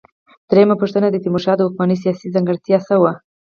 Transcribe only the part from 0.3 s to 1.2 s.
درېمه پوښتنه: د